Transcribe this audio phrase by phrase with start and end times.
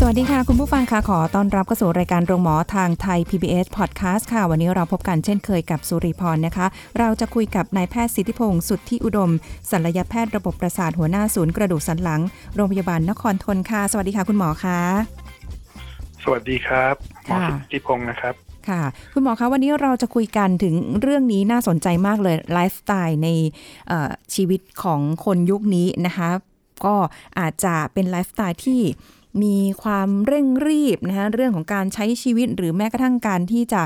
[0.00, 6.66] สวัสดีค่ะ คุณผู้ฟังค่ะขอต้อนรับเข้าสู่รายการโรงหมอทางไทย PBS Podcast ค่ะ วันนี้เราพบกันเช่นเคยกับสุริพรนะคะ
[6.98, 9.30] เราจะคุยกับนายแพทย์สิทธิพงศ์สุทธิอุดม
[9.70, 12.20] ศัลยแพทย์ระบบประสาทหัวหน้าศูนย์กระดูกสันหลัง
[12.54, 14.80] โรงพยาบาลนครทนค่ะ สวัสดีค่ะคุณหมอคะ
[16.22, 16.94] สวัสดีครับ
[17.26, 18.34] หมอค่ะสุทธิพงศ์นะครับ
[18.68, 18.82] ค่ะ
[19.14, 23.28] คุณหมอคะวันนี้เราจะคุยกันถึงเรื่องนี้น่าสนใจมากเลยไลฟ์สไตล์ใน
[23.88, 26.28] เอ่อชีวิตของคนยุคนี้นะคะ
[26.84, 26.94] ก็
[27.38, 28.80] อาจจะเป็นไลฟ์สไตล์ที่
[29.42, 33.82] มีความเร่งรีบนะคะเรื่องของการใช้ชีวิตหรือแม้กระทั่งการที่จะ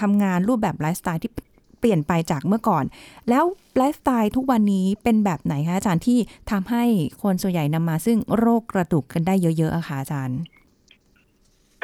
[0.00, 1.32] ทำงานรูปแบบไลฟ์สไตล์ที่
[1.80, 2.84] เปลี่ยนไปจากเมื่อก่อน
[3.28, 3.44] แล้ว
[3.76, 6.18] ไลฟ์สไตล์ทุกวันนี้เป็นแบบไหนคะอาจารย์ที่
[6.50, 6.84] ทำให้
[7.22, 10.40] คนส่วนใหญ่นำมาซึ่งโรคกระดูกกันได้เยอะๆอะคะอาจารย์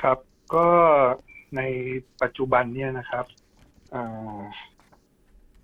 [0.01, 0.19] ครับ
[0.55, 0.69] ก็
[1.57, 1.61] ใน
[2.23, 3.25] ปัจจุบันเนี่ยนะครับ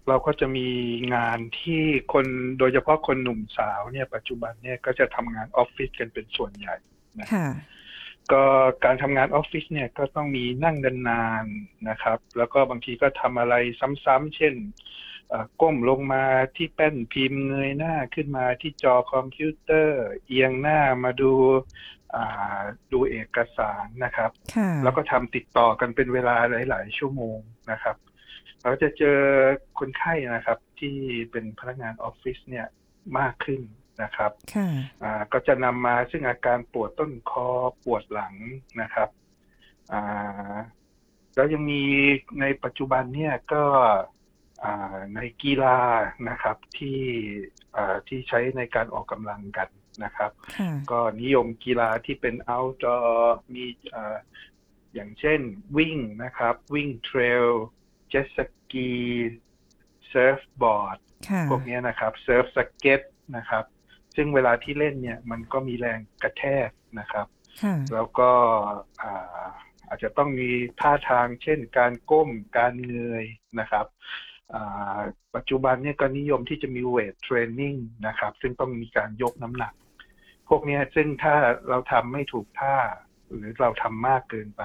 [0.08, 0.68] เราก็จะมี
[1.14, 2.26] งานที่คน
[2.58, 6.76] โดยเฉพาะคนหนุ่มสาวเนี่ยปัจจุบันเนี่ยก็จะทำงานออฟฟิศกันเป็นส่วนใหญ่
[7.32, 7.48] ค่ะ
[8.32, 8.44] ก็
[8.84, 10.76] การทำงานออฟฟิศเนี่ยก็ต้องมีนั่ง
[11.08, 13.54] นานๆนะครับ แล้วก็บางทีก็ทำอะไร
[14.04, 14.54] ซ้ำๆเช่น
[15.28, 16.24] เอ่อก้มลงมา
[16.56, 21.32] ที่แป้นพิมพ์เงยหน้าขึ้นมาที่จอคอมพิวเตอร์ เอียงหน้ามาดู
[22.14, 26.36] อ่าดูเอกสารนะครับค่ะแล้วก็ทำติดต่อกันเป็นเวลา
[26.70, 27.38] หลาย ๆ ชั่วโมง
[27.70, 27.96] นะครับ
[28.62, 29.18] เราจะเจอ
[29.78, 30.96] คนไข้นะครับ ที่
[31.30, 32.66] เป็นพนักงานออฟฟิศเนี่ย
[33.18, 33.60] มากขึ้น
[34.02, 34.68] นะครับค่ะ
[35.02, 37.48] อ่าก็จะนำมาซึ่งอาการปวดต้นคอ
[37.84, 38.34] ปวดหลัง
[38.80, 39.08] นะครับ
[39.92, 40.56] อ่า
[41.34, 41.82] แล้วยังมี
[42.40, 43.64] ในปัจจุบันเนี่ยก็
[44.64, 45.78] อ่าในกีฬา
[46.28, 47.00] นะครับที่
[47.76, 49.68] อ่าที่ใช้ในการออกกำลังกัน
[50.04, 53.12] นะครับค่ะก็นิยมกีฬาที่เป็น outdoor
[53.54, 54.16] มีเอ่อ
[54.94, 55.40] อย่างเช่น
[55.76, 57.46] วิ่งนะครับ วิ่งเทรล
[58.08, 58.38] เจ็ตส
[58.72, 58.92] กี
[60.08, 60.98] surfboard
[61.28, 63.02] ค่ะพวกเนี้ยนะครับ surf skate
[63.36, 63.64] นะครับ
[64.14, 66.68] ซึ่งเวลาที่เล่นเนี่ยมันก็มีแรงกระแทก
[67.00, 67.26] นะครับ
[67.62, 68.30] ค่ะแล้วก็
[69.02, 69.44] อ่า
[69.88, 70.50] อาจจะต้องมี
[70.80, 73.24] ท่าทางเช่น การก้มการเงย
[73.60, 73.86] นะครับ
[74.54, 74.98] อ่า
[75.34, 77.74] ปัจจุบันเนี่ยก็นิยมที่จะมี weight training
[78.06, 79.72] นะครับ ซึ่งต้องมีการยกน้ำหนัก
[80.48, 81.34] พวกเนี้ยซึ่งถ้า
[81.68, 82.76] เราทำไม่ถูกท่า
[83.36, 84.62] หรือเราทำมากเกินไป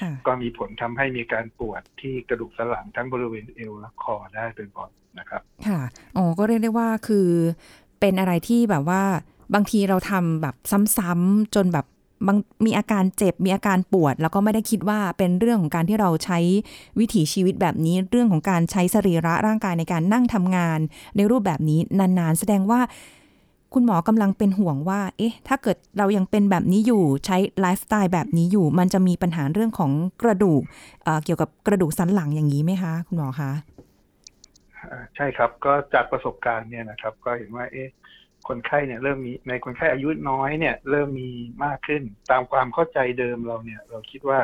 [0.00, 4.44] ค่ะก็มีผลทำให้มีการปวดที่กระดูกสันหลังทั้งบริเวณเอวและคอได้
[4.76, 5.80] บ่อยๆนะครับ ค่ะ
[6.16, 7.30] อ๋อ ก็เรียกได้ว่าคือ
[8.00, 9.02] เป็นอะไรที่แบบว่า
[9.54, 10.54] บางทีเราทำแบบ
[10.96, 11.86] ซ้ำๆจนแบบ
[12.26, 16.38] บางมีอาการเจ็บมีอาการปวด แล้วก็ไม่ได้คิดว่าเป็นเรื่องของการที่เราใช้
[16.98, 20.78] วิถีชีวิตแบบนี้ เรื่องของการใช้สรีระร่างกายในการนั่งทำงาน
[21.16, 22.80] ในรูปแบบนี้นานๆ แสดงว่า
[23.74, 29.90] คุณหมอกำลังเป็นห่วงว่า เอ๊ะ ถ้าเกิดเรายังเป็นแบบนี้อยู่ ใช้ไลฟ์สไตล์แบบนี้อยู่ มันจะมีปัญหาเรื่องของ
[30.22, 30.62] กระดูก
[31.04, 33.50] เเกี่ยวกับกระดูกสันหลังอย่างนี้ไหมคะ คุณหมอคะ
[35.16, 37.88] ใช่ครับก็จากประสบการณ์เนี่ยนะครับ ก็เห็นว่าเอ๊ะ
[38.48, 41.30] คนไข้เนี่ยเริ่มมีในคนไข้อายุน้อยเนี่ย เริ่มมี
[41.64, 44.40] มากขึ้น ตามความเข้าใจเดิมเราเนี่ย เราคิดว่า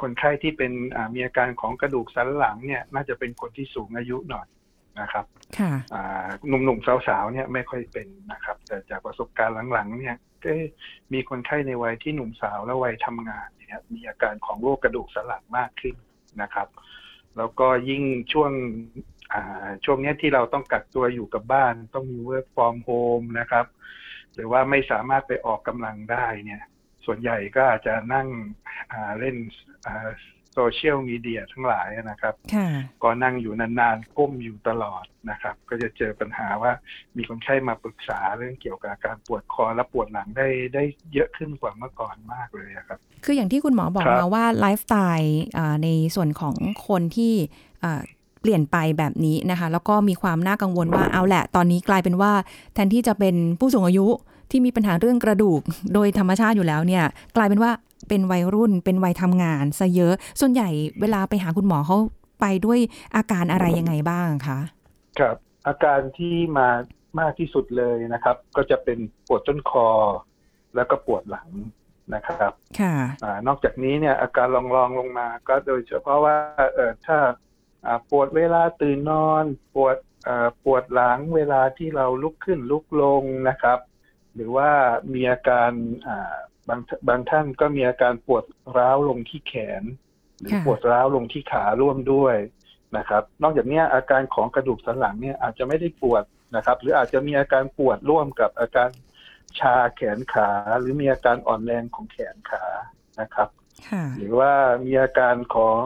[0.00, 4.46] คนไข้ที่เป็นอ่ามีอาการของกระดูกสันหลังเนี่ย น่าจะเป็นคนที่สูงอายุหน่อย
[5.00, 5.24] นะครับ
[5.58, 10.52] ค่ะอ่าหนุ่มๆสาวๆเนี่ยไม่ค่อยเป็นนะครับ แต่จากประสบการณ์หลังๆ เนี่ยก็
[11.12, 15.94] มีคนไข้ในวัยที่หนุ่มสาวและวัยทำงานเนี่ยมีอาการของโรคกระดูกสันหลังมากขึ้น
[16.42, 16.68] นะครับ
[17.36, 18.02] แล้วก็ยิ่ง
[18.32, 18.52] ช่วง
[18.92, 19.13] อ่า
[19.84, 23.66] ช่วงเนี้ยที่เราต้องกักตัวอยู่กับบ้าน ต้องมี work from home นะครับ
[24.34, 26.62] หรือว่าไม่สามารถไปออกกำลังได้เนี่ย
[27.04, 28.26] ส่วนใหญ่ก็อาจจะนั่ง
[28.92, 29.36] อ่าเล่น
[30.58, 32.68] โซเชียลมีเดียทั้งหลายนะครับค่ะ
[33.02, 36.72] ก็นั่งอยู่นานๆ ก้มอยู่ตลอดนะครับ ก็จะเจอปัญหาว่า
[37.16, 46.56] มีคนไข้มาปรึกษาเรื่องเกี่ยวกับอาการปวดคอและปวดหลังได้ได้เยอะขึ้นกว่าเมื่อก่อนมากเลยอะครับ คืออย่างที่คุณหมอบอกครับมาว่าไลฟ์สไตล์อ่าในส่วนของ
[46.88, 47.34] คนที่
[47.84, 48.02] อ่า
[48.44, 52.32] เปลี่ยนไปแบบนี้นะคะ แล้วก็มีความน่ากังวลว่าเอาแหละ ตอนนี้กลายเป็นว่า
[52.74, 54.06] แทนที่จะเป็นผู้สูงอายุ
[54.50, 55.60] ที่มีปัญหาเรื่องกระดูก
[55.94, 57.04] โดยธรรมชาติอยู่แล้วเนี่ย
[57.36, 57.70] กลายเป็นว่า
[58.08, 60.68] เป็นวัยรุ่นเป็นวัยทำงานซะเยอะ ส่วนใหญ่
[61.00, 61.96] เวลาไปหาคุณหมอเขา
[62.40, 62.78] ไปด้วย
[63.16, 64.58] อาการอะไรยังไงบ้างคะ
[65.18, 65.36] ครับ
[65.68, 66.68] อาการที่มา
[67.20, 69.88] มากที่สุดเลยนะครับ ก็จะเป็นปวดต้นคอ
[70.74, 71.48] แล้วก็ปวดหลัง
[72.14, 72.94] นะครับ ค่ะ
[73.24, 76.36] อานอกจากนี้เนี่ยอาการรองรองๆลงมา ก็โดยเฉพาะว่า
[76.74, 77.32] เออถ้าอ่า
[78.10, 79.44] ปวดเวลาตื่นนอน
[79.74, 83.78] ปวดเอ่อปวดหลังเวลาที่เราลุกขึ้นลุกลงนะครับ
[84.34, 84.70] หรือว่า
[85.12, 85.70] มีอาการ
[86.06, 86.34] อ่า
[86.68, 88.44] บางบางท่านก็มีอาการปวด
[88.76, 89.84] ร้าวลงที่แขน
[90.40, 92.36] หรือค่ะปวดร้าวลงที่ขาร่วมด้วย
[92.96, 96.24] นะครับ นอกจากเนี้ยอาการของกระดูกสันหลังเนี่ยอาจจะไม่ได้ปวด
[96.56, 98.90] นะครับ หรืออาจจะมีอาการปวดร่วมกับอาการ
[99.58, 100.50] ชาแขนขา
[100.80, 102.64] หรือมีอาการอ่อนแรงของแขนขา
[103.20, 103.48] นะครับ
[103.88, 104.52] ค่ะหรือว่า
[104.84, 105.82] มีอาการของ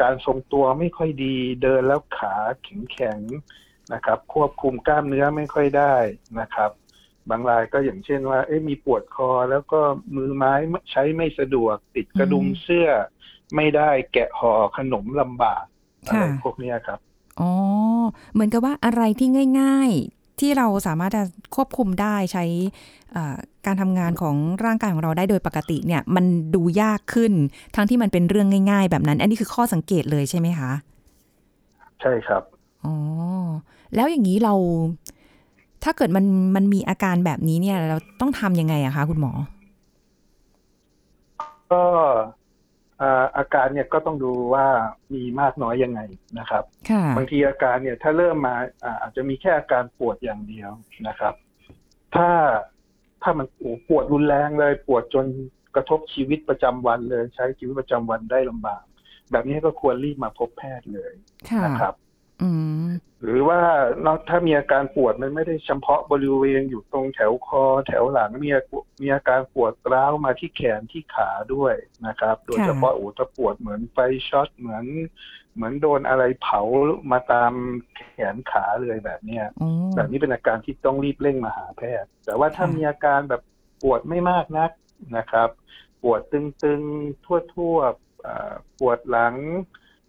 [0.00, 5.94] การทรงตัวไม่ค่อยดีเดินแล้วขาแข็งแข็งๆนะครับ ควบคุมกล้ามเนื้อไม่ค่อยได้
[6.40, 6.70] นะครับ
[7.30, 9.80] บางรายก็อย่างเช่นว่า เอ๊ะมีปวดคอแล้วก็
[10.16, 10.54] มือไม้
[10.90, 12.88] ใช้ไม่สะดวก ติดกระดุมอืมเสื้อ
[13.56, 15.64] ไม่ได้แกะห่อขนมลำบาก
[16.06, 16.98] อะไรค่ะพวกเนี้ยครับ
[17.40, 17.52] อ๋อ
[18.32, 19.28] เหมือนกับว่าอะไรที่
[19.60, 21.22] ง่ายๆ ที่เราสามารถจะ
[21.54, 22.44] ควบคุมได้ใช้
[23.12, 27.32] เอ่อการทำงานของร่างกายของเราได้โดยปกติเนี่ยมันดูยากขึ้น
[27.74, 30.72] ทั้งที่มันเป็นเรื่องง่าย ๆ แบบนั้น อันนี้คือข้อสังเกตเลยใช่ไหมคะ
[32.00, 32.42] ใช่ครับ
[32.84, 32.94] อ๋อ
[33.94, 34.54] แล้วอย่างนี้เรา
[35.84, 36.24] ถ้าเกิดมัน
[36.56, 39.32] มันมีอาการแบบนี้เนี่ย เราต้องทำยังไงอะคะคุณหมอ
[41.72, 41.82] ก็
[43.02, 44.66] อ่าอาการเนี่ยก็ต้องดูว่า
[45.14, 46.00] มีมากน้อยยังไง
[46.38, 50.70] นะครับค่ะบางทีอาการเนี่ยถ้าเริ่มมาอ่าอาจจะมีแค่อาการปวดอย่างเดียว
[51.06, 51.34] นะครับ
[52.14, 52.30] ถ้า
[53.22, 55.26] ถ้ามันโอ้ปวดรุนแรงเลย ปวดจน
[55.74, 58.82] กระทบชีวิตประจำวันเลย ใช้ชีวิตประจำวันได้ลำบาก
[59.30, 61.12] แบบนี้ก็ควรรีบมาพบแพทย์เลย
[61.50, 62.09] ค่ะนะครับอืม
[63.22, 63.60] หรือว่า
[64.06, 68.62] นอกถ้ามีอาการปวดมันไม่ได้เฉพาะบริเวณอยู่ตรงแถวคอ แถวหลังมีอา
[69.02, 71.74] มีอาการปวดร้าวมาที่แขนที่ขาด้วย
[72.06, 73.98] นะครับ โดยเฉพาะโอ้ถ้าปวดเหมือนไฟ
[74.28, 74.84] ช็อตเหมือน
[75.54, 76.60] เหมือนโดนอะไรเผา
[77.12, 77.52] มาตาม
[77.96, 83.42] แขนขาเลยแบบเนี้ยอ๋อแบบนี้เป็นอาการที่ต้องรีบเร่งมาหาแพทย์ แต่ว่าถ้าค่ะมีอาการแบบ
[83.82, 84.70] ปวดไม่มากนัก
[85.16, 85.48] นะครับ
[86.02, 89.34] ปวดตึงๆทั่วๆอ่าปวดหลัง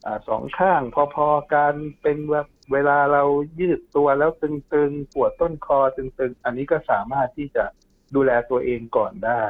[0.06, 0.82] อาสองข้าง
[1.16, 3.24] พอๆกันเป็นแบบเวลาเรา
[3.60, 7.66] ยืดตัวแล้วตึงๆปวดต้นคอตึงๆ อันนี้ก็สามารถที่จะ
[8.16, 9.44] ดูแลตัวเองก่อนได้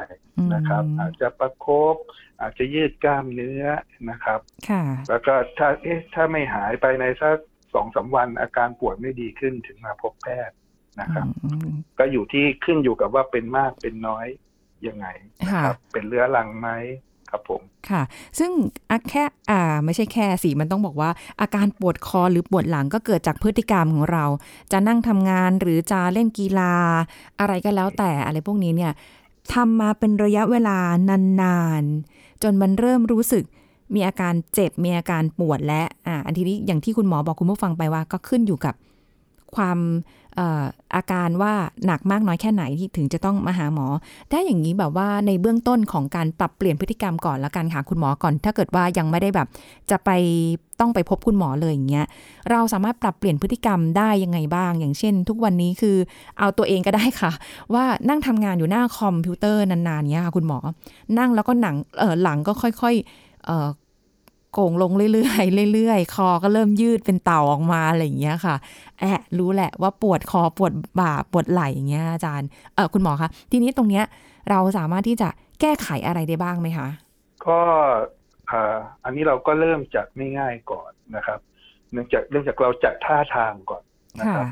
[0.54, 1.96] นะครับอืมอาจจะประคบ
[2.40, 3.64] อาจจะยืดกล้ามเนื้อ
[4.10, 7.38] นะครับค่ะแล้วก็ถ้าเอ๊ะถ้าไม่หายไปในสัก
[7.74, 10.56] สองสามวันอาการปวดไม่ดีขึ้นถึงมาพบแพทย์
[11.00, 14.26] นะครับอืมก็อยู่ที่ขึ้นอยู่กับว่าเป็นมากเป็นน้อย
[14.86, 15.06] ยังไง
[15.40, 16.68] นะค่ะครับเป็นเรื้อรังไหม
[17.32, 18.02] ครับผมค่ะ
[18.38, 18.50] ซึ่ง
[19.10, 24.24] แค่อ่าไม่ใช่แค่สิมันต้องบอกว่า อาการปวดคอหรือปวดหลังก็เกิดจากพฤติกรรมของเรา
[24.72, 26.74] จะนั่งทำงานหรือจะเล่นกีฬา
[27.40, 28.92] อะไรก็แล้วแต่อะไรพวกนี้เนี่ย
[29.54, 30.78] ทำมาเป็นระยะเวลา
[31.42, 33.44] นานๆ จนมันเริ่มรู้สึก
[33.94, 38.74] มีอาการเจ็บมีอาการปวดและอ่าอันทีนี้อย่างที่คุณหมอบอกคุณผู้ฟังไปว่าก็ขึ้นอยู่กับ
[39.56, 39.78] ความ
[40.94, 41.52] อาการว่า
[41.86, 43.86] หนักมากน้อยแค่ไหนที่ถึงจะต้องมาหาหมอ
[44.30, 49.48] ได้อย่างนี้แบบว่าในเบื้องต้นของการปรับเปลี่ยนพฤติกรรมก่อนละกันค่ะคุณหมอก่อน ถ้าเกิดว่ายังไม่ได้แบบ
[49.90, 50.10] จะไป
[50.80, 52.06] ต้องไปพบคุณหมอเลยอย่างเงี้ย
[52.50, 55.96] เราสามารถปรับเปลี่ยนพฤติกรรมได้ยังไงบ้าง อย่างเช่น ทุกวันนี้คือ
[56.38, 57.32] เอาตัวเองก็ได้ค่ะ
[57.74, 60.58] ว่านั่งทำงานอยู่หน้าคอมพิวเตอร์นานๆเนี้ยค่ะคุณหมอ
[61.18, 63.81] นั่งแล้วก็หนังเออหลังก็ค่อยๆ
[64.52, 65.34] โก่งลงเรื่อ
[65.66, 68.56] ยๆเรื่อยๆ คอก็เริ่มยืดเป็นเต่าออกมาอะไรอย่างเงี้ยค่ะ
[69.00, 74.04] แอะรู้แหละว่าปวดคอปวดบ่าปวดไหล่อย่างเงี้ยอาจารย์ เออคุณหมอคะ ทีนี้ตรงเนี้ย
[74.50, 75.28] เราสามารถที่จะ
[75.60, 76.88] แก้ไขอะไรได้บ้างไหมคะ
[77.46, 77.60] ก็
[78.50, 80.06] อ่าอันนี้เราก็เริ่มจาก
[80.38, 81.40] ง่ายๆก่อนนะครับ
[81.92, 83.82] เนื่องจากเริ่มจากเราจัดท่าทางก่อน
[84.20, 84.46] นะค่ะครับ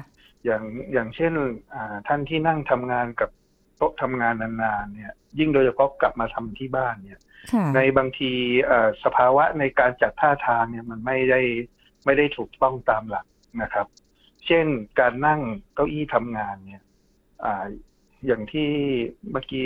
[0.44, 0.62] อย่าง
[0.92, 1.32] อย่างเช่น
[1.74, 3.30] อ่าท่านที่นั่งทำงานกับ
[3.76, 7.29] โต๊ะทำงานนานๆเนี่ย ยิ่งโดยเฉพาะกลับมาทำที่บ้านเนี่ยค่ะ
[7.76, 8.32] ในบางที
[8.66, 11.40] เอ่อสภาวะในการจัดท่าทางเนี่ยมันไม่ได้
[12.04, 13.26] ไม่ได้ถูกต้องตามหลัก
[13.62, 13.86] นะครับ
[14.46, 14.66] เช่น
[15.00, 15.40] การนั่ง
[15.74, 16.82] เก้าอี้ทำงานเนี่ย
[17.44, 17.64] อ่า
[18.26, 18.68] อย่างที่
[19.30, 19.64] เมื่อกี้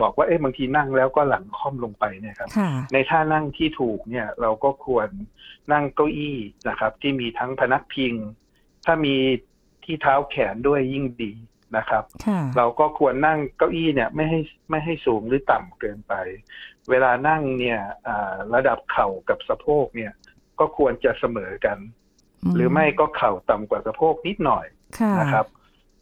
[0.00, 5.08] บอกว่าเอ๊ะบางทีนั่งแล้วก็หลังค่อมลงไปเนี่ยครับค่ะในท่านั่งที่ถูกเนี่ยเราก็ควร
[5.72, 8.14] นั่งเก้าอี้นะครับ ที่มีทั้งพนักพิง
[8.84, 9.16] ถ้ามี
[9.84, 11.32] ที่เท้าแขนด้วยยิ่งดี
[11.76, 14.40] นะครับค่ะเราก็ควรนั่งเก้าอี้เนี่ยไม่ให้
[14.70, 16.14] ไม่ให้สูงหรือต่ำเกินไป
[16.90, 20.12] เวลานั่งเนี่ยอ่าระดับเข่ากับสะโพกเนี่ย
[20.60, 21.78] ก็ควรจะเสมอกัน
[22.56, 24.66] หรือไม่ก็เข่าต่ำกว่าสะโพกนิดหน่อย
[24.98, 25.46] ค่ะนะครับ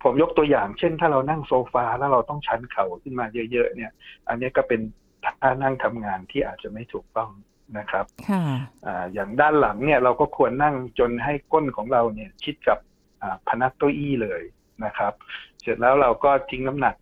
[0.03, 3.93] ผมยกตัวอย่างเช่น ถ้าเรานั่งโซฟาแล้วเราต้องชันเข่าขึ้นมาเยอะ ๆ เนี่ย
[4.29, 4.81] อันนี้ก็เป็น
[5.25, 7.31] ท่านั่งทำงานที่อาจจะไม่ถูกต้อง
[7.79, 8.45] นะครับค่ะ
[8.87, 12.79] อ่าอย่างด้านหลังเนี่ยเราก็ควรนั่งจนให้ก้นของเราเนี่ยชิดกับ
[13.23, 14.43] อ่าพนักเก้าอี้เลย
[14.85, 15.13] นะครับ
[15.61, 17.02] เสร็จแล้วเราก็ทิ้งน้ำหนักอ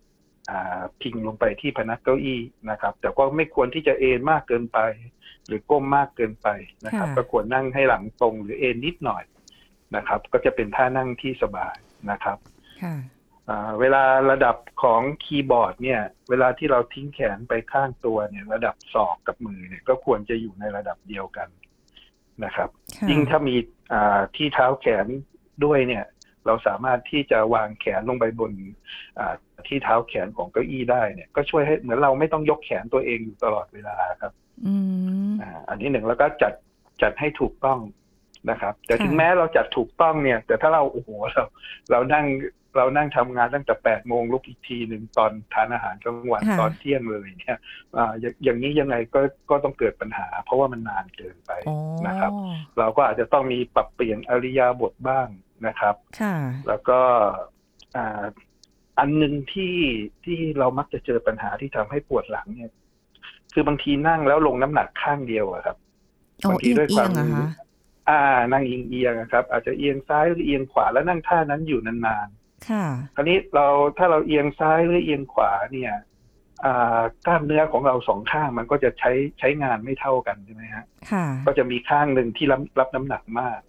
[1.01, 4.79] พิงลงไปที่พนักเก้าอี้นะครับ แต่ก็ไม่ควรที่จะเอนมากเกินไป
[5.47, 6.47] หรือก้มมากเกินไป
[6.85, 9.23] นะครับค่ะก็ควรนั่งให้หลังตรงหรือเอนนิดหน่อย
[9.95, 11.75] นะครับ ก็จะเป็นท่านั่งที่สบาย
[12.11, 12.37] นะครับ
[12.83, 12.95] ค่ะ
[13.49, 21.49] อ่าเวลาระดับของคีย์บอร์ดเนี่ย เวลาที่เราทิ้งแขนไปข้างตัวเนี่ย ระดับศอกกับมือเนี่ยก็ควรจะอยู่ในระดับเดียวกัน
[22.43, 23.55] นะครับค่ะยิ่งถ้ามี
[23.93, 25.07] อ่าที่เท้าแขน
[25.65, 26.05] ด้วยเนี่ย
[26.45, 28.51] เราสามารถที่จะวางแขนลงไปบน
[29.67, 34.31] ที่เท้าแขนของเก้าอี้ได้เนี่ย ก็ช่วยให้เหมือนเราไม่ต้องยกแขนตัวเองอยู่ตลอดเวลาครับ
[34.65, 34.75] อื
[35.29, 35.33] ม
[35.69, 36.53] อันนี้หนึ่งแล้วก็จัด
[37.01, 37.79] จัดให้ถูกต้อง
[38.49, 41.43] นะครับ แต่ถึงแม้เราจัดถูกต้องเนี่ย แต่ถ้าเราโอ้โหเรา
[41.91, 42.25] เรานั่ง
[42.77, 47.59] เรานั่งทำงานตั้งแต่แปดโมงลุกอีกทีหนึ่งตอนทานอาหารกลางวันตอนเที่ยงเลยเนี่ย
[47.97, 51.51] อ่าอย่างนี้ยังไงก็ก็ต้องเกิดปัญหา เพราะว่ามันนานเกินไป
[52.07, 52.31] นะครับ
[52.79, 55.27] เราก็อาจจะต้องมีปรับเปลี่ยนอริยาบทบ้าง
[55.67, 56.35] นะครับค่ะ
[56.67, 56.99] แล้วก็
[57.95, 58.23] อ่า
[58.99, 59.75] อันหนึ่งที่
[60.23, 62.71] ที่เรามักจะเจอปัญหาที่ทำให้ปวดหลังเนี่ย
[63.53, 65.77] คือบางทีนั่งแล้วลงน้ำหนักข้างเดียวอะครับ
[66.49, 67.09] บางทีด้วยความ
[68.09, 75.93] อ่านั่งเอียงเอียงครับ อาจจะเอียงซ้ายหรือเอียงขวาแล้วนั่งท่านั้นอยู่นานๆค่ะคราวนี้เราถ้าเราเอียงซ้ายหรือเอียงขวาเนี่ย
[76.65, 83.59] อ่ากล้ามเนื้อของเราสองข้างมันก็จะใช้ใช้งานไม่เท่ากันใช่ไหมฮะค่ะก็จะมีข้างหนึ่งที่รับรับน้ำหนักมาก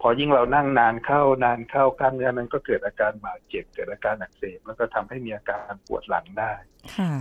[0.00, 6.52] พอยิ่งเรานั่งนานเข้านานเข้ากล้ามเนื้อมันก็เกิดอาการบาดเจ็บเกิดอาการอักเสบแล้วก็ทำให้มีอาการปวดหลังได้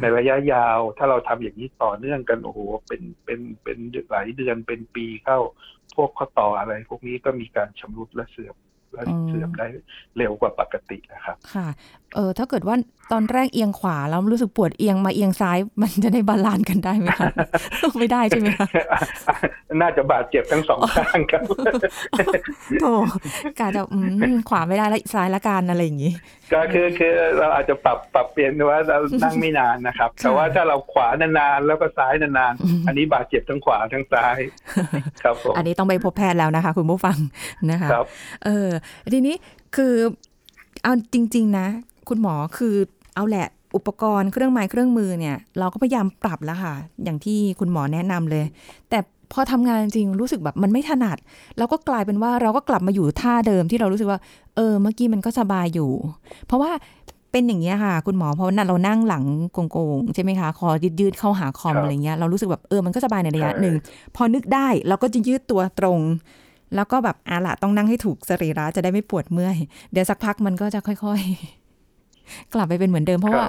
[0.01, 3.77] ในระยะยาวถ้าเราทำอย่างนี้ต่อเนื่องกันโอ้โหเป็นเป็นเป็น
[4.12, 5.39] หลายเดือนเป็นปีเข้า
[5.96, 8.55] พวกข้อต่ออะไร พวกนี้ก็มีการชำรุดและเสื่อม
[8.94, 9.65] และเสื่อมได้
[10.17, 11.67] เร็วกว่าปกตินะครับค่ะ
[12.15, 12.75] เออถ้าเกิดว่า
[13.12, 17.27] ตอนแรกเอียงขวาแล้วรู้สึกปวดเอียงมาเอียงซ้ายมันจะได้ balance กันได้ไหมคะ
[18.00, 18.67] ไม่ได้ใช่ไหมคะ
[19.82, 21.44] น่าจะบาดเจ็บทั้งสองข้างครับ
[22.82, 22.94] โอ้
[23.60, 23.82] กะจะ
[24.50, 26.13] ขวาไม่ได้แล้วซ้ายละกันอะไรอย่างนี้
[26.53, 34.38] ก็คือคือเราอาจจะปรับปรับเปลี่ยนว่าเรานั่งไม่นานนะครับ แต่ว่าถ้าเราขวานานๆแล้วก็ซ้ายนานๆอันนี้บาดเจ็บทั้งขวาทั้งซ้าย
[35.24, 37.17] ครับผมอันนี้ต้องไปพบแพทย์แล้วนะคะ คุณผู้ฟัง
[37.72, 38.06] นะคะครับ
[38.46, 38.70] เออ
[39.13, 39.36] ทีนี้
[39.75, 39.93] คือ
[40.84, 41.67] เอาจริง ๆ นะ
[42.10, 42.75] คุณหมอคือ
[43.15, 48.46] เอาแหละอุปกรณ์เครื่องไม้เครื่องมือเนี่ย เราก็พยายามปรับแล้วค่ะ อย่างที่คุณหมอแนะนำเลย
[48.89, 49.00] แต่
[49.34, 51.17] พอทำงานจริงรู้สึกแบบมันไม่ถนัด
[51.57, 54.19] แล้วก็กลายเป็นว่าเราก็กลับมาอยู่ท่าเดิมที่เรารู้สึกว่า
[54.55, 55.91] เออ เมื่อกี้มันก็สบายอยู่
[56.46, 56.72] เพราะว่า
[57.31, 63.75] เป็นอย่างเงี้ยค่ะ คุณหมอเพราะนั้นเรานั่งหลังโกงๆใช่ไหมคะคอยืดยืดเข้าหาคอมอะไรเงี้ยเรารู้สึกแบบเออมันก็สบายในระยะหนึ่ง
[64.15, 66.00] พอนึกได้เราก็จะยืดตัวตรง
[66.75, 69.57] แล้วก็แบบอาละต้องนั่งให้ถูกสรีระจะได้ไม่ปวดเมื่อย
[69.91, 73.47] เดี๋ยวสักพักมันก็จะค่อยๆ กลับไปเป็นเหมือนเดิมเพราะว่า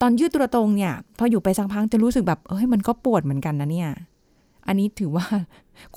[0.00, 3.90] ตอนยืดตัวตรงเนี่ยพออยู่ไปสักพักจะรู้สึกแบบเฮ้ยมันก็ปวดเหมือนกันนะเนี่ย
[4.66, 5.24] อันนี้ถือว่า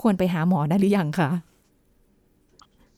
[0.02, 1.30] ควรไปหาหมอได้หรือยังคะ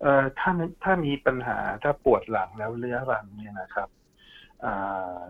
[0.01, 0.51] เอ่อถ้า
[0.84, 3.89] ถ้ามีปัญหาถ้าปวดหลังแล้วเลื้อรังเนี่ยนะครับ
[4.65, 5.24] อ่า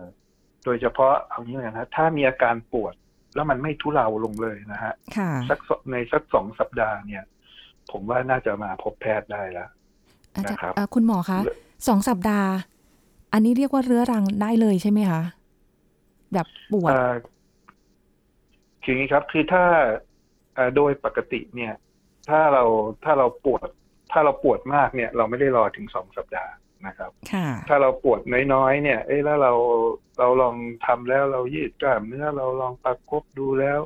[0.64, 2.94] โดยเฉพาะเอางี้นะถ้ามีอาการปวด
[3.34, 4.94] แล้วมันไม่ทุเลาลงเลยนะฮะ
[5.48, 5.58] สัก
[5.90, 7.24] ในสักสองสัปดาห์เนี่ย
[7.92, 9.68] ผมว่าน่าจะมาพบแพทย์ได้แล้ว
[10.44, 11.38] นะครับคุณหมอคะ
[11.88, 12.50] สองสัปดาห์
[13.32, 15.22] อันนี้เรียกว่าเรื้อรังได้เลยใช่ไหมคะ
[16.32, 16.92] แบบปวด
[18.82, 19.64] คืออย่างนี้ครับ คือถ้า
[20.76, 21.74] โดยปกติเนี่ย
[22.28, 22.64] ถ้าเรา
[23.04, 23.60] ถ้าเราปวด
[24.12, 26.52] ถ้าเราปวดมากเนี่ย เราไม่ได้รอถึงสองสัปดาห์
[26.86, 27.10] นะครับ
[27.68, 28.20] ถ้าเราปวด
[28.54, 29.52] น้อยๆเนี่ย เอ้แล้วเรา
[30.18, 33.80] เราลองทำแล้วเรายืดกล้ามเนื้อเราลองประกบดูแล้ว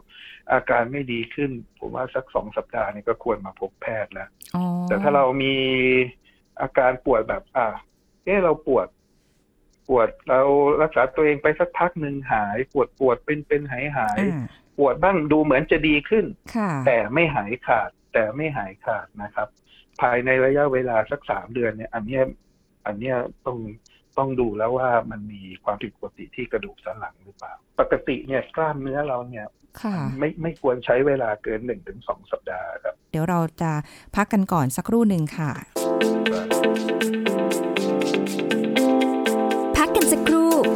[0.52, 4.28] อาการไม่ดีขึ้น ผมว่าสักสองสัปดาห์นี่ก็ควรมาพบแพทย์แล้ว
[4.86, 5.54] แต่ถ้าเรามี
[6.60, 7.68] อาการปวดแบบ อะ
[8.24, 8.86] เอ้เราปวด
[9.88, 10.40] ปวดเรา
[10.82, 14.20] รักษาตัวเองไปสักพักหนึ่งหาย ปวดปวดเป็นเป็นหายหาย
[14.78, 16.24] ปวดบ้างดูเหมือนจะดีขึ้น
[16.86, 19.48] แต่ไม่หายขาด แต่ไม่หายขาดนะครับ
[20.00, 22.20] ภายในระยะเวลาสักสามเดือนเนี่ย อันนี้
[22.86, 23.12] อันนี้
[23.46, 23.58] ต้อง
[24.18, 29.46] ต้องดูแล้วว่ามันมีความผิดปกติที่กระดูกสันหลังหรือเปล่า ปกติเนี่ยกล้ามเนื้อเราเนี่ย
[30.18, 33.72] ไม่ไม่ควรใช้เวลาเกินหนึ่งถึงสองสัปดาห์ครับ เดี๋ยวเราจะ
[34.16, 35.50] พักกันก่อนสักครู่หนึ่งค่ะ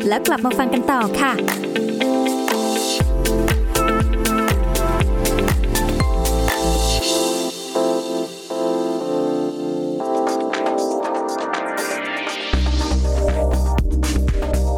[0.09, 1.33] แล้วกลับมาฟังกันต่อค่ะ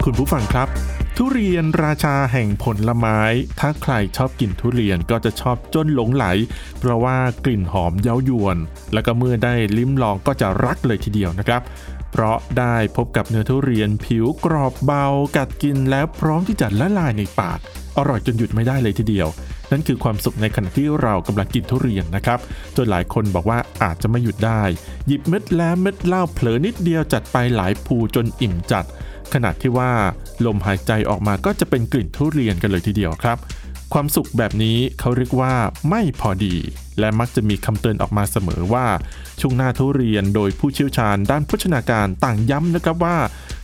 [0.05, 3.19] คุณผู้ฟังครับ ทุเรียนราชาแห่งผลไม้
[3.61, 6.27] ถ้าใครชอบกินทุเรียนก็จะชอบจนหลงไหล
[6.79, 8.59] เพราะว่ากลิ่นหอมเย้ายวน
[8.93, 11.63] แล้วก็เมื่อได้ลิ้มลองก็จะรักเลยทีเดียวนะครับ
[12.13, 15.07] เพราะได้พบกับเนื้อทุเรียนผิวกรอบเบา
[15.37, 17.59] กัดกินแล้วพร้อมที่จะละลายในปาก
[17.97, 19.29] อร่อยจนหยุดไม่ได้เลยทีเดียว
[19.73, 22.39] นั่นคือความสุขในขณะที่เรากำลังกินทุเรียนนะครับ
[22.77, 24.63] จนหลายคนบอกว่าอาจจะไม่หยุดได้
[25.07, 28.87] หยิบเม็ดแล้วเม็ดเล่าเผลอนิดเดียวจัดไปหลายภูจนอิ่มจัด
[29.35, 29.93] ขนาดที่ว่า
[30.47, 33.39] ลมหายใจออกมาก็จะเป็นกลิ่นทุเรียนกันเลยทีเดียวครับ
[33.93, 35.55] ความสุขแบบนี้เขาเรียกว่า
[35.91, 36.55] ไม่พอดี
[37.01, 38.87] และมักจะมีคำเตือนออกมาเสมอว่า
[39.41, 43.19] ช่วงหน้าทุเรียนโดยผู้เชี่ยวชาญด้านโภชนาการต่างย้ำนะครับว่า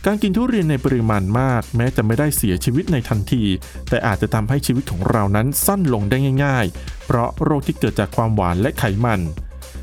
[0.05, 3.43] การกินทุเรียนในปริมาณมาก แม้จะไม่ได้เสียชีวิตในทันที
[3.89, 9.21] แต่อาจจะทำให้ชีวิตของเรานั้นสั้นลงได้ง่าย ๆ เพราะโรคที่เกิดจากความหวานและไขมัน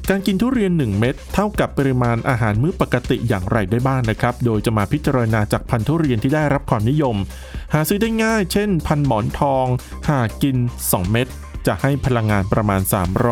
[0.09, 7.17] การกินทุเรียน 1 เม็ดเท่ากับปริมาณอาหารมื้อปกติอย่างไรได้บ้างนะครับ โดยจะมาพิจารณาจากพันธุ์ทุเรียนที่ได้รับความนิยม
[7.73, 9.67] หาซื้อได้ง่าย เช่น พันธุ์หมอนทอง
[10.11, 11.27] หากกิน 2 เม็ด
[11.67, 12.81] จะให้พลังงานประมาณ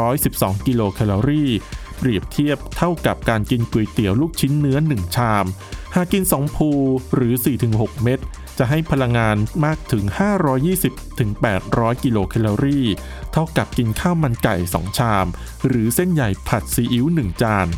[0.09, 1.51] 312 กิโลแคลอรี่
[1.99, 5.45] เปรียบเทียบเท่ากับการกินก๋วยเตี๋ยวลูกชิ้นเนื้อ 1 ชาม
[5.95, 6.71] หากกิน 2 ภู
[7.15, 7.35] หรือ
[7.69, 8.19] 4-6 เม็ด
[8.59, 10.05] จะให้พลังงานมากถึง
[10.63, 11.31] 520ถึง
[11.67, 12.87] 800 กิโลแคลอรี่
[13.33, 15.27] เท่ากับกินข้าวมันไก่ 2 ชาม
[15.67, 17.69] หรือเส้นใหญ่ผัดซีอิ๊ว 1 จาน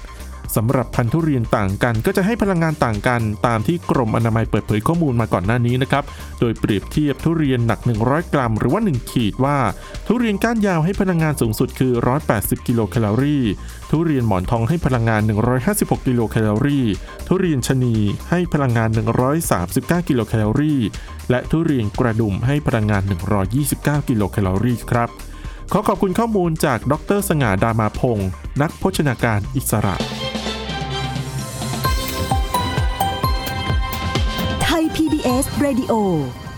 [0.57, 6.05] สำหรับพันธุ์ทุเรียนต่างกันก็จะให้พลังงานต่างกันตามที่กรมอนามัยเปิดเผยข้อมูลมาก่อนหน้านี้นะครับ
[6.41, 9.59] โดยเปรียบเทียบทุเรียนหนัก 100 กรัม หรือว่า 1 ขีดว่า
[10.07, 11.93] ทุเรียนก้านยาวให้พลังงานสูงสุดคือ
[12.31, 13.45] 180 กิโลแคลอรี่
[13.93, 15.23] ทุเรียนหมอนทองให้พลังงาน
[15.65, 16.87] 156 กิโลแคลอรี่
[17.27, 17.97] ทุเรียนชะนี
[18.31, 18.89] ให้พลังงาน
[19.49, 20.81] 139 กิโลแคลอรี่
[21.31, 23.03] และทุเรียนกระดุมให้พลังงาน
[23.57, 25.09] 129 กิโลแคลอรี่ครับ
[25.73, 28.31] ขอขอบคุณข้อมูลจากดร สง่าดามาพงศ์
[28.63, 29.95] นักโภชนาการอิสระ
[34.63, 35.93] ไทย PBS Radio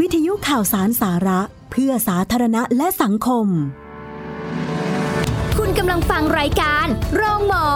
[0.00, 3.48] วิทยุข่าวสารสาระ เพื่อสาธารณะและสังคม
[5.78, 7.66] กำลังฟังรายการโรงหมอ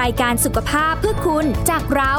[0.00, 2.12] รายการสุขภาพเพื่อคุณจากเรา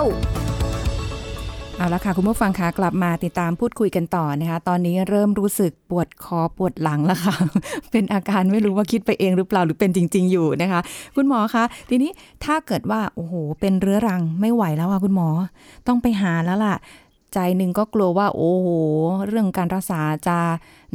[1.78, 7.36] เอาละค่ะ คุณผู้ฟังคะกลับมาติดตามพูดคุยกันต่อนะคะ ตอนนี้เริ่มรู้สึกปวดคอปวดหลังแล้วค่ะ
[7.92, 10.82] เป็นอาการไม่รู้ว่าคิดไปเองหรือเปล่าหรือเป็นจริง ๆ อยู่นะคะ
[11.16, 12.12] คุณหมอคะทีนี้
[12.46, 15.30] ถ้าเกิดว่าโอ้โหเป็นเรื้อรังไม่ไหวแล้วค่ะคุณหมอ
[15.88, 16.76] ต้องไปหาแล้วล่ะ
[17.36, 18.68] ใจหนึ่งก็กลัวว่าโอ้โห
[19.28, 20.40] เรื่องการรักษาจะ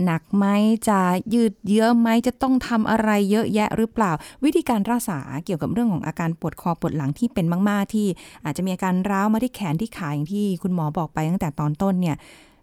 [0.05, 0.47] หนักไหม
[0.89, 1.01] จะ
[1.35, 4.13] ยืดเยื้อไหมจะต้องทำอะไรเยอะแยะหรือเปล่า
[4.45, 8.07] วิธีการรักษาเกี่ยวกับเรื่องของอาการปวดคอปวดหลังที่เป็นมากๆ ที่
[8.45, 12.17] อาจจะมีอาการร้าวมาที่แขนที่ขาอย่างที่คุณหมอบอกไปตั้งแต่ตอนต้นเนี่ย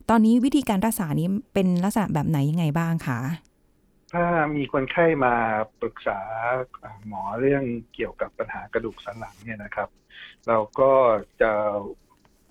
[0.09, 3.19] ตอนนี้วิธีการรักษานี้เป็นลักษณะแบบไหนยังไงบ้างคะ
[4.13, 5.33] ถ้ามีคนไข้มา
[5.81, 6.19] ปรึกษา
[7.07, 7.63] หมอเรื่อง
[7.95, 9.89] เกี่ยวกับปัญหากระดูกสันหลังเนี่ยนะครับ
[10.47, 10.91] เราก็
[11.41, 11.51] จะ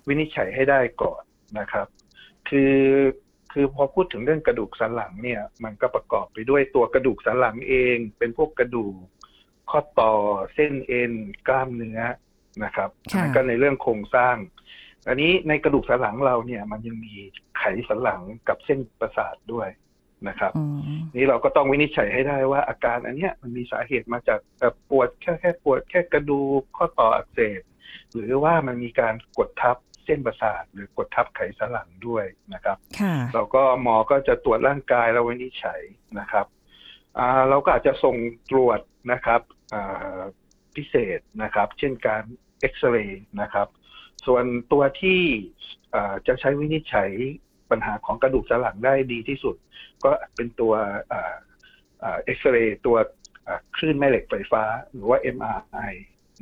[0.07, 1.21] วินิจฉัยให้ได้ก่อน
[1.59, 1.87] นะครับ
[2.49, 2.77] คือ
[3.53, 8.95] คือพอพูดถึงเรื่องกระดูกสันหลังเนี่ย มันก็ประกอบไปด้วยตัวกระดูกสันหลังเอง เป็นพวกกระดูก
[9.69, 10.13] ข้อต่อ
[10.53, 11.13] เส้นเอ็น
[11.47, 11.99] กล้ามเนื้อ
[12.63, 14.35] นะครับค่ะแล้วก็ในเรื่องโครงสร้าง
[15.07, 17.13] อันนี้ในกระดูกสันหลังเราเนี่ย มันยังมี
[17.57, 19.69] ไขสันหลังกับเส้นประสาทด้วย
[20.27, 20.65] นะครับอ๋อ
[21.15, 27.61] นี่เราก็ต้องวินิจฉัยให้ได้ว่าอาการอันเนี้ยมันมีสาเหตุมาจากแบบปวดแค่แค่ปวดแค่กระดูกข้อต่ออักเสบ
[28.13, 35.81] หรือว่ามันมีการกดทับ เส้นประสาทหรือกดทับไขสันหลังด้วยนะครับค่ะเราก็หมอก็จะตรวจร่างกายเราวินิจฉัย
[36.19, 36.45] นะครับ
[37.17, 38.15] อ่าเราก็อาจจะส่ง
[38.51, 38.79] ตรวจ
[39.11, 39.41] นะครับ
[39.73, 40.19] อ่า
[40.75, 42.23] พิเศษนะครับ เช่นการ
[42.59, 43.67] เอ็กซเรย์นะครับ
[44.25, 45.21] ส่วนตัวที่
[45.95, 47.09] อ่าจะใช้วินิจฉัย
[47.71, 49.55] ปัญหาของกระดูกสันหลังได้ดีที่สุด
[50.03, 50.73] ก็เป็นตัว
[51.99, 52.97] เอ็กซเรย์ตัว
[53.47, 55.93] อ่าคลื่นแม่เหล็กไฟฟ้า หรือว่า MRI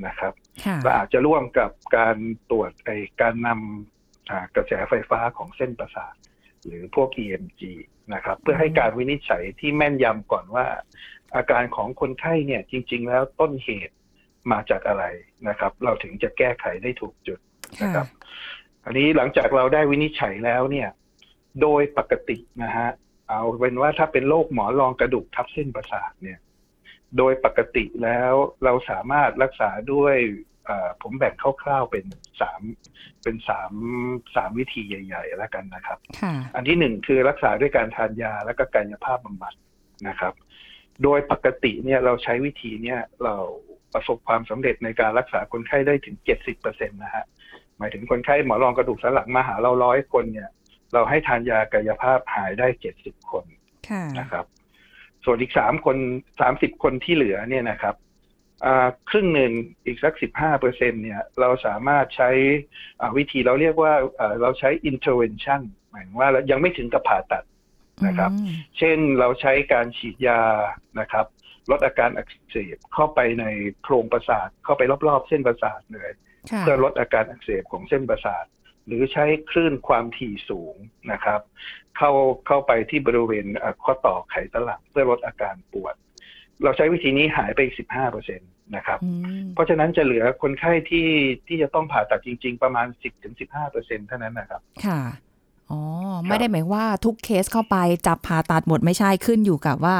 [0.07, 0.33] นะครับ
[0.65, 2.17] ค่ะและอาจจะร่วมกับการ
[2.51, 2.89] ตรวจไอ
[3.21, 6.15] การนำอ่ากระแสไฟฟ้าของเส้นประสาท
[6.65, 7.61] หรือพวก EMG
[8.13, 10.65] นะครับ เพื่อให้การวินิจฉัยที่แม่นยำก่อนว่า
[11.35, 13.95] อาการของคนไข้เนี่ยจริง ๆ แล้วต้นเหตุ
[14.51, 15.03] มาจากอะไร
[15.47, 17.39] นะครับ เราถึงจะแก้ไขได้ถูกจุด
[17.79, 18.07] ค่ะนะครับ
[18.85, 20.89] อันนี้หลังจากเราได้วินิจฉัยแล้วเนี่ย
[21.61, 22.89] โดยปกตินะฮะ
[23.29, 26.39] เอาเป็นว่าถ้าเป็นโรคหมอนรองกระดูกทับเส้นประสาทเนี่ย
[27.17, 30.15] โดยปกติแล้วเราสามารถรักษาด้วย
[30.65, 32.05] เอ่อผมแบ่งคร่าวๆเป็น
[32.41, 32.61] สาม
[33.23, 33.71] เป็นสาม
[34.35, 39.53] สามวิธีใหญ่ๆแล้วกันนะครับค่ะอันที่หนึ่งคือรักษาด้วยการทานยาและก็กายภาพบำบัด
[40.07, 40.33] นะครับ
[41.03, 43.35] โดยปกติเนี่ยเราใช้วิธีเนี่ยเรา
[43.93, 47.25] ประสบความสำเร็จในการรักษาคนไข้ได้ถึงเจ็ดสิบเปอร์เซ็นตนะฮะ
[47.77, 50.49] หมายถึงคนไข้หมอรองกระดูกสันหลังมาหาเราร้อยคนเนี่ย
[50.93, 53.45] เราให้ทานยากายภาพหายได้เจ็ดสิบคน
[53.89, 54.45] ค่ะนะครับ
[55.25, 55.97] ส่วนอีกสามคน
[56.41, 57.95] สามสิบคนที่เหลือเนี่ยนะครับ
[58.65, 59.51] อ่าครึ่งหนึ่ง
[59.85, 62.29] อีกสักสิบห้าเปอร์เซ็นเนี่ยเราสามารถใช้
[63.01, 67.43] อ่าวิธีเราเรียกว่าอ่าเราใช้ intervention หมายถึงว่าเรายังไม่ถึงกับผ่าตัด
[68.07, 70.41] นะครับอืมเช่นเราใช้การฉีดยา
[70.99, 71.25] นะครับ
[71.71, 73.45] ลดอาการอักเสบเข้าไปใน
[73.81, 76.11] โพรงประสาทเข้าไปรอบๆ เส้นประสาทเลย
[76.51, 78.45] ค่ะเพื่อลดอาการอักเสบของเส้นประสาท
[78.87, 80.75] หรือใช้คลื่นความถี่สูง
[81.11, 81.39] นะครับ
[81.97, 82.11] เข้า
[82.47, 85.95] เข้าไปที่บริเวณอะข้อต่อไขสันหลังเพื่อลดอาการปวด
[86.63, 88.45] เราใช้วิธีนี้หายไป15เปอร์เซ็นต
[88.75, 89.09] นะครับอื
[89.41, 91.09] มเพราะฉะนั้นจะเหลือคนไข้ที่
[91.47, 92.87] ที่จะต้องผ่าตัดจริง ๆ ประมาณ
[93.29, 95.01] 10-15เปอร์เซ็นเท่านั้นนะครับ ค่ะ
[95.71, 95.81] อ๋อ
[96.27, 99.95] ไม่ได้หมายว่าทุกเคสเข้าไปจับผ่าตัดหมดไม่ใช่ขึ้นอยู่กับว่า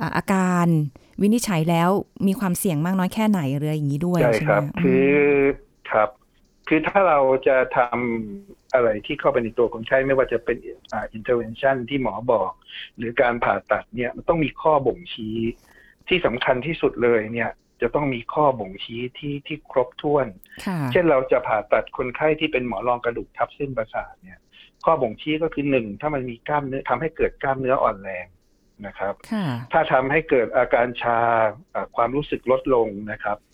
[0.00, 0.66] อ่าอาการ
[1.20, 1.90] วินิจฉัยแล้ว
[2.26, 5.08] มีความเสี่ยงมากน้อยแค่ไหนหรืออะไรอย่างนี้ด้วยใช่ใช่ไหคมรับมคือ
[5.90, 6.10] ครับ
[6.68, 10.56] คือถ้าเราจะทำอะไรที่เข้าไปในตัวคนไข้ไม่ว่าจะเป็น
[10.92, 12.52] อ่า intervention ที่หมอบอก
[12.96, 15.36] หรือการผ่าตัดเนี่ยมันต้องมีข้อบ่งชี้
[16.08, 17.50] ที่สำคัญที่สุดเลยเนี่ย
[17.82, 20.26] จะต้องมีข้อบ่งชี้ที่ที่ครบถ้วน
[20.66, 24.38] ค่ะเช่นเราจะผ่าตัดคนไข้ที่เป็นหมอนรองกระดูกทับเส้นประสาทเนี่ย
[24.84, 28.26] ข้อบ่งชี้ก็คือหนึ่งถ้ามันมีกล้ามเนื้อทำให้เกิดกล้ามเนื้ออ่อนแรง
[28.86, 31.18] นะครับค่ะถ้าทำให้เกิดอาการชา
[31.74, 33.53] อ่าความรู้สึกลดลงนะครับอ่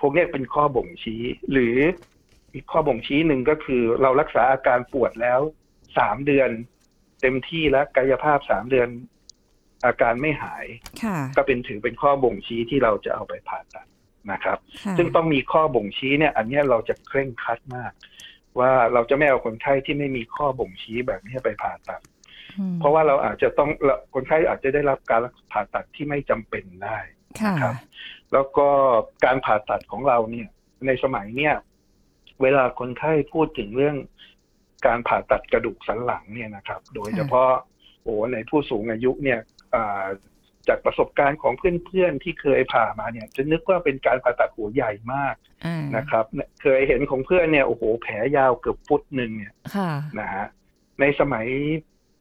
[0.00, 1.22] พวกเนี้ยเป็นข้อบ่งชี้
[1.52, 1.76] หรือ
[2.54, 5.40] อีกข้อบ่งชี้หนึ่งก็คือ เรารักษาอาการปวดแล้ว
[5.98, 6.50] สามเดือน
[7.20, 8.88] เต็มที่แล้วกายภาพสามเดือน
[9.86, 10.66] อาการไม่หาย
[11.04, 13.86] ค่ะก็เป็นถือเป็นข้อบ่งชี้ที่เราจะเอาไปผ่าตัด
[14.32, 17.92] นะครับค่ะซึ่งต้องมีข้อบ่งชี้เนี่ย อันเนี้ยเราจะเคร่งครัดมาก
[18.58, 22.00] ว่าเราจะไม่เอาคนไข้ที่ไม่มีข้อบ่งชี้แบบนี้ไปผ่าตัด
[22.58, 23.70] อืมเพราะว่าเราอาจจะต้อง
[24.14, 25.20] คนไข้อาจจะได้รับการ
[25.52, 26.98] ผ่าตัดที่ไม่จำเป็นได้
[27.40, 27.74] ค่ะครับ
[28.34, 28.68] แล้วก็
[29.24, 30.48] การผ่าตัดของเราเนี่ย
[30.86, 31.54] ในสมัยเนี่ย
[32.42, 33.96] เวลาคนไข้พูดถึงเรื่อง
[34.86, 37.50] การผ่าตัดกระดูกสันหลังเนี่ยนะครับ โดยเฉพาะ
[38.02, 39.40] โอ้ในผู้สูงอายุเนี่ย
[39.74, 40.06] อ่า
[40.68, 50.46] จากประสบการณ์ของเพื่อนๆที่เคยผ่ามาเนี่ย จะนึกว่าเป็นการผ่าตัดหัวใหญ่มากอ่านะครับเนี่ยเคยเห็นของเพื่อนเนี่ยโอ้โหแผลยาวเกือบฟุตหนึ่งเนี่ยค่ะนะฮะ
[51.00, 51.46] ในสมัย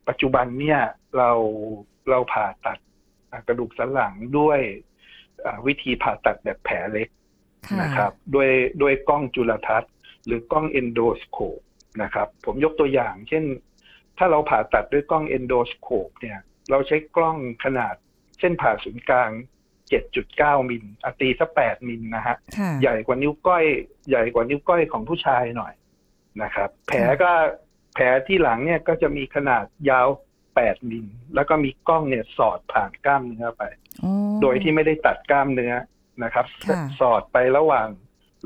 [0.08, 0.80] ปัจจุบันเนี่ย
[1.18, 1.32] เรา
[2.10, 2.78] เราผ่าตัด
[3.32, 4.93] อ่ากระดูกสันหลังด้วยอ่า
[5.68, 7.08] วิธีผ่าตัดแบบแผลเล็ก
[7.68, 8.50] ค่ะนะครับด้วย
[8.82, 9.92] ด้วยกล้องจุลทรรศน์
[10.26, 11.60] หรือกล้อง endoscope
[12.02, 13.44] นะครับ ผมยกตัวอย่าง เช่น
[14.18, 17.96] ถ้าเราผ่าตัดด้วยกล้อง endoscope เนี่ย เราใช้กล้องขนาด
[18.40, 19.32] เส้นผ่าศูนย์กลาง
[20.00, 23.66] 7.9 มิลอ่ะตีสัก8มิลนะฮะค่ะใหญ่กว่านิ้วก้อย
[24.10, 25.74] ใหญ่กว่านิ้วก้อยของผู้ชายหน่อย
[26.42, 27.32] นะครับ แผลก็
[27.94, 30.08] แผลที่หลังเนี่ยก็จะมีขนาดยาว
[30.50, 33.64] 8 มิล แล้วก็มีกล้องเนี่ยสอดผ่านกล้ามเนื้อไป
[34.02, 35.74] โอ้โดยที่ไม่ได้ตัดกล้ามเนื้อ
[36.24, 37.88] นะครับค่ะสอดไประหว่าง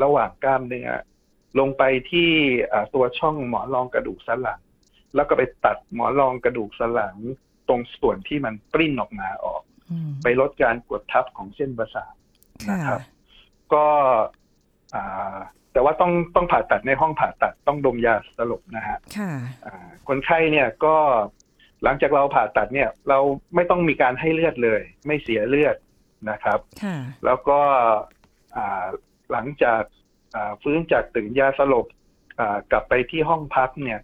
[0.04, 0.90] ระหว่างกล้ามเนื้อ
[1.60, 2.30] ลงไปที่
[2.72, 4.60] อ่าตัวช่องหมอนรองกระดูกสันหลัง
[5.16, 7.18] แล้วก็ไปตัดหมอนรองกระดูกสันหลัง
[7.68, 12.14] ตรงส่วนที่มันปริ้นออกมาออกอืมไปลดการกดทับของเส้นประสาท
[12.68, 13.02] ค่ะนะครับ
[13.74, 13.86] ก็
[14.96, 15.38] อ่า
[15.74, 19.32] แต่ว่าต้องต้องผ่าตัดในห้องผ่าตัดต้องดมยาสลบนะฮะค่ะ
[19.66, 20.96] อ่าคนไข้เนี่ยก็
[21.84, 23.20] หลังจากเราผ่าตัดเนี่ยเรา
[23.56, 25.76] ไม่ต้องมีการให้เลือดเลย ไม่เสียเลือด
[26.30, 27.60] นะครับค่ะแล้วก็
[28.56, 28.86] อ่า
[29.32, 29.82] หลังจาก
[30.36, 31.86] อ่าฟื้นจากตื่นยาสลบ
[32.40, 34.00] อ่ากลับไปที่ห้องพักเนี่ย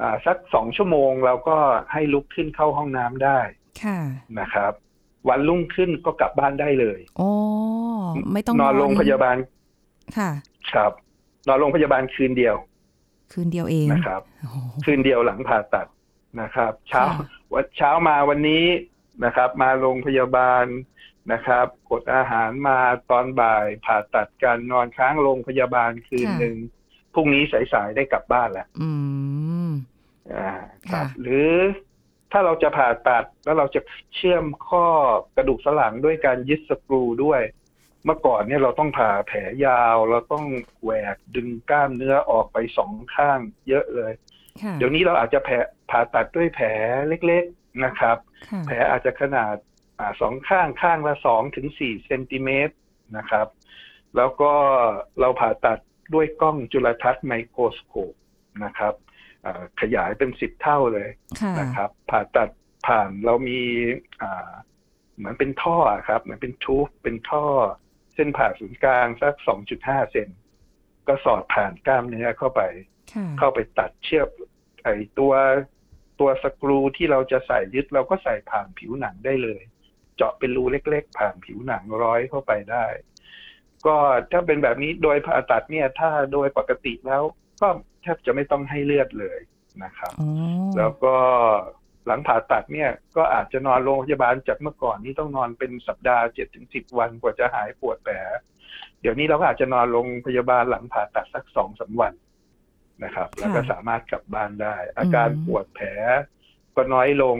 [0.00, 1.56] อ่าสักสองชั่วโมงเราก็
[1.92, 3.40] ให้ลุกขึ้นเข้าห้องน้ำได้
[3.84, 3.98] ค่ะ
[4.38, 4.72] นะครับ
[5.28, 7.30] วันรุ่งขึ้นก็กลับบ้านได้เลยโอ้
[8.32, 9.36] ไม่ต้องนอนโรงพยาบาล
[10.18, 10.30] ค่ะ
[10.72, 10.92] ครับ
[11.48, 12.56] นอนโรงพยาบาลคืนเดียว
[13.32, 15.86] คืนเดียวเองนะครับโอ้โหคืนเดียวหลังผ่าตัด
[16.40, 18.66] นะครับ เช้าค่ะวันเช้ามาวันนี้
[19.24, 20.64] นะครับ มาโรงพยาบาล
[21.32, 22.78] นะครับกดอาหารมา
[23.10, 26.56] ตอนบ่ายผ่าตัดการนอนค้างโรงพยาบาลคืนหนึ่ง
[27.14, 28.90] พรุ่งนี้สายๆได้กลับบ้านแล้วอื
[29.68, 29.70] ม
[30.34, 30.52] อ่า
[30.90, 31.50] ครับค่ะหรือ
[32.32, 33.80] ถ้าเราจะผ่าตัดแล้วเราจะ
[34.14, 34.84] เชื่อมข้อ
[35.36, 37.40] กระดูกสันหลังด้วยการยึดสกรูด้วย
[38.04, 40.46] เมื่อก่อนเนี่ยเราต้องผ่าแผลยาว เราต้อง
[40.82, 44.35] แหวกดึงกล้ามเนื้อออกไปสองข้างเยอะเลยค่ะ
[44.78, 45.54] เดี๋ยวนี้เราอาจจะแผล
[45.90, 46.66] ผ่าตัดด้วยแผล
[47.08, 48.16] เล็ก ๆนะครับ
[48.50, 49.56] ค่ะแผลอาจจะขนาด
[49.98, 52.74] อ่าสองข้างข้างละสองถึงสี่เซนติเมตร
[53.16, 53.46] นะครับ
[54.16, 54.52] แล้วก็
[55.20, 55.78] เราผ่าตัด
[56.14, 58.14] ด้วยกล้องจุลทรรศน์ไมโครสโคป
[58.64, 58.94] นะครับ
[59.44, 61.08] อ่าขยายเป็นสิบเท่าเลย
[61.40, 62.50] ค่ะนะครับ ผ่าตัด
[62.86, 63.60] ผ่านเรามี
[64.22, 64.52] อ่า
[65.16, 67.44] เหมือนเป็นท่ออะครับ เหมือนเป็นทูบเป็นท่อ
[68.14, 70.28] เส้นผ่าศูนย์กลางสักสองจุดห้าเซน
[71.08, 72.95] ก็สอดผ่านกล้ามเนื้อเข้าไปค่ะ
[73.38, 74.28] เข้าไปตัดเชือก
[74.82, 74.88] ไอ
[75.18, 75.32] ตัว
[76.20, 79.62] ตัวสกรูที่เราจะใส่ยึดเราก็ใส่ผ่านผิวหนังได้เลย
[80.16, 82.86] เจาะเป็นรูเล็ก ๆ ผ่านผิวหนังร้อยเข้าไปได้
[83.86, 83.96] ก็
[84.32, 87.22] ถ้าเป็นแบบนี้โดยผ่าตัดเนี่ย ถ้าโดยปกติแล้ว
[87.60, 87.68] ก็
[88.02, 89.38] แทบจะไม่ต้องให้เลือดเลย
[89.84, 90.30] นะครับอ๋อ
[90.78, 91.14] แล้วก็
[92.06, 98.14] หลังผ่าตัดเนี่ย ก็อาจจะนอนโรงพยาบาลจากเมื่อก่อนนี่ต้องนอนเป็นสัปดาห์เจ็ดถึงสิบวันกว่าจะหายปวดแผล
[99.00, 102.12] เดี๋ยวนี้เราก็อาจจะนอนโรงพยาบาลหลังผ่าตัดสักสองสามวัน
[103.04, 105.88] นะครับ แล้วก็สามารถกลับบ้านได้ อาการปวดแผล
[106.76, 107.36] ก็น้อยลง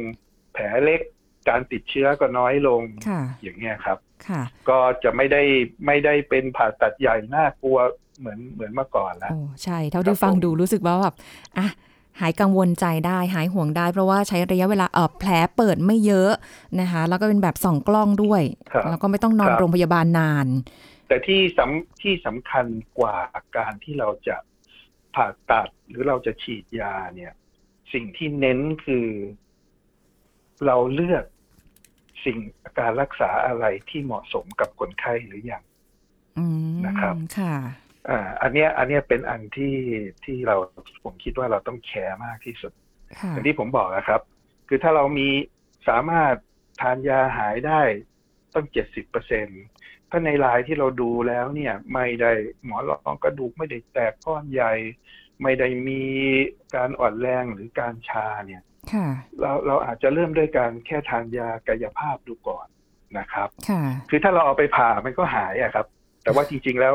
[0.55, 1.01] แผลเล็ก
[1.49, 5.43] การติดเชื้อก็น้อยลงค่ะอย่างเงี้ยครับค่ะก็จะไม่ได้
[5.87, 7.79] ไม่ได้เป็นผ่าตัดใหญ่น่ากลัว
[8.19, 11.15] เหมือนเหมือนเมื่อก่อนแล้วโอ้ใช่ เท่าครัที่บฟังผมดูรู้สึกว่าแบบ
[11.59, 11.69] อะ
[12.21, 16.31] หายกังวลใจได้หายห่วงได้ เพราะว่าใช้ระยะเวลาเออแผลเปิดไม่เยอะ
[16.81, 18.43] นะคะแล้วก็เป็นแบบส่องกล้องด้วย
[18.73, 20.47] ครับแล้วก็ไม่ต้องนอนครับโรงพยาบาลนาน
[21.09, 22.67] แต่ที่สำที่สำคัญ
[22.99, 23.15] กว่า
[23.57, 24.37] การที่เราจะ
[25.17, 27.33] ผ่าตัดหรือเราจะฉีดยาเนี่ย
[27.93, 29.09] สิ่งที่เน้นคือ
[30.67, 31.25] เราเลือก
[32.25, 32.39] สิ่ง
[32.79, 35.63] การรักษาอะไรที่เหมาะสมกับคนไข้หรือยัง
[36.39, 37.55] อืมนะครับค่ะ
[38.09, 39.77] อ่าอันเนี้ย อันเนี้ยเป็นอันที่
[40.25, 40.57] ที่เรา
[41.05, 42.73] ผมคิดว่าเราต้องแคร์มากที่สุด
[43.21, 44.21] ค่ะอย่างที่ผมบอกนะครับ
[44.69, 45.29] คือถ้าเรามี
[45.89, 46.35] สามารถ
[46.81, 47.81] ทานยาหายได้
[48.55, 49.47] ต้องเจ็ดสิบเปอร์เซ็น
[50.11, 52.33] ถ้าในรายที่เราดูแล้วเนี่ย ไม่ได้
[52.65, 54.73] หมอนรองกระดูกไม่ได้แตกก้อนใหญ่
[55.43, 56.03] ไม่ได้มี
[56.75, 59.09] การอ่อนแรงหรือการชาเนี่ยค่ะ
[59.41, 62.67] เราเราอาจจะเริ่มด้วยการแค่ทานยากายภาพดูก่อน
[63.19, 65.87] นะครับค่ะคือถ้าเราเอาไปผ่ามันก็หายอะครับ
[66.23, 66.95] แต่ว่าจริงๆแล้ว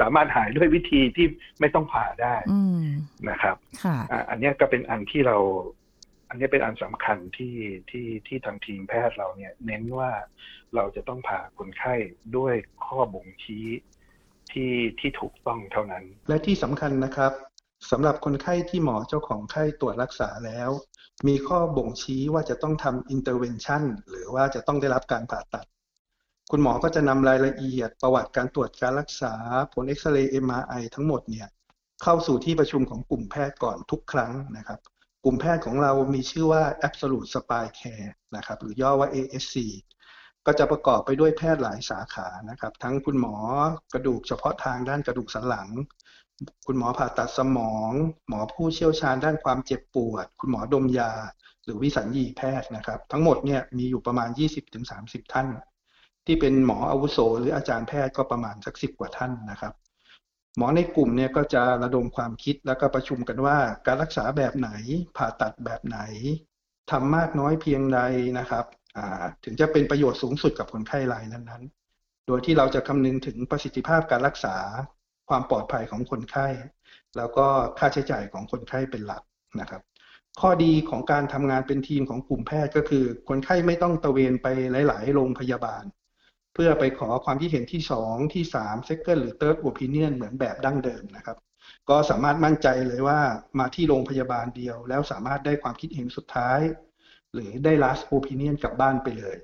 [0.00, 1.26] สามารถหายด้วยวิธีที่
[1.60, 2.86] ไม่ต้องผ่าได้อืม
[3.30, 5.36] นะครับค่ะอะอันเนี้ยก็เป็นอันที่เรา
[6.28, 7.56] อันนี้เป็นอันสำคัญที่
[7.90, 10.10] ที่ที่ทางทีมแพทย์เราเนี่ย เน้นว่า
[10.74, 11.94] เราจะต้องผ่าคนไข้
[12.36, 12.54] ด้วย
[12.86, 13.66] ข้อบ่งชี้
[14.50, 17.32] ที่ที่ถูกต้องเท่านั้น และที่สำคัญนะครับ
[17.90, 20.70] สำหรับคนไข้ที่หมอเจ้าของไข้ตรวจรักษาแล้ว
[21.28, 25.66] มีข้อบ่งชี้ว่าจะต้องทำ intervention หรือว่าจะต้องได้รับการผ่าตัด
[26.50, 29.34] คุณหมอก็จะนำรายละเอียดประวัติการตรวจการรักษา
[29.72, 31.48] ผลเอ็กซเรย์ MRI ทั้งหมดเนี่ย
[32.02, 34.80] เข้าสู่ที่ประชุมของกลุ่มแพทย์ก่อนทุกครั้งนะครับ
[35.26, 39.56] ลุ่มแพทย์ของเรามีชื่อว่า Absolute Spine Care นะครับหรือย่อว่า ASC
[40.46, 43.36] ก็จะประกอบไปด้วยแพทย์หลายสาขานะครับ ทั้งคุณหมอ
[43.92, 45.68] กระดูกเฉพาะทางด้านกระดูกสันหลัง
[46.66, 47.92] คุณหมอผ่าตัดสมอง
[48.28, 51.12] หมอผู้เชี่ยวชาญด้านความเจ็บปวด คุณหมอดมยา
[51.64, 54.28] หรือวิสัญญีแพทย์นะครับ ทั้งหมดเนี่ยมีอยู่ประมาณ
[54.80, 55.48] 20-30 ท่าน
[56.26, 59.74] ที่เป็นหมออาวุโส หรืออาจารย์แพทย์ก็ประมาณสักสิบกว่าท่านนะครับ
[60.56, 64.70] หมอในกลุ่มเนี่ยก็จะระดมความคิดแล้วก็ประชุมกันว่าการรักษาแบบไหน
[65.16, 65.98] ผ่าตัดแบบไหน
[66.90, 68.00] ทำมากน้อยเพียงใด
[68.38, 68.64] นะครับ
[69.44, 74.56] ถึงจะเป็นประโยชน์สูงสุดกับคนไข้รายนั้นๆ โดยที่เราจะคำนึงถึงประสิทธิภาพการรักษา
[75.28, 76.46] ความปลอดภัยของคนไข้
[77.16, 77.46] แล้วก็
[77.78, 79.22] ค่าใช้จ่ายของคนไข้เป็นหลัก
[79.60, 79.82] นะครับ
[80.40, 84.46] ข้อดีของการทำงานเป็นทีมของกลุ่มแพทย์ก็คือ คนไข้ไม่ต้องตะเวนไป
[84.88, 85.84] หลาย ๆ โรงพยาบาล
[86.56, 91.36] เพื่อไปขอความคิดเห็นที่สองที่สาม second หรือ third opinion เหมือนแบบดั้งเดิมนะครับ
[91.88, 93.18] ก็สามารถมั่นใจเลยว่า
[93.58, 96.60] มาที่โรงพยาบาลเดียว แล้วสามารถได้ความคิดเห็นสุดท้าย
[97.34, 99.36] หรือได้ last opinion กลับบ้านไปเลย